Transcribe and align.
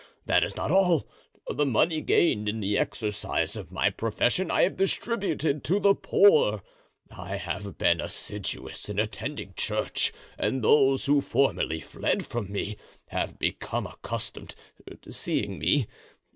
That 0.25 0.43
is 0.43 0.55
not 0.55 0.71
all; 0.71 1.07
the 1.47 1.63
money 1.63 2.01
gained 2.01 2.49
in 2.49 2.59
the 2.59 2.75
exercise 2.75 3.55
of 3.55 3.71
my 3.71 3.91
profession 3.91 4.49
I 4.49 4.63
have 4.63 4.75
distributed 4.75 5.63
to 5.65 5.79
the 5.79 5.93
poor; 5.93 6.63
I 7.11 7.35
have 7.35 7.77
been 7.77 8.01
assiduous 8.01 8.89
in 8.89 8.97
attending 8.97 9.53
church 9.55 10.11
and 10.39 10.63
those 10.63 11.05
who 11.05 11.21
formerly 11.21 11.81
fled 11.81 12.25
from 12.25 12.51
me 12.51 12.77
have 13.09 13.37
become 13.37 13.85
accustomed 13.85 14.55
to 15.03 15.13
seeing 15.13 15.59
me. 15.59 15.85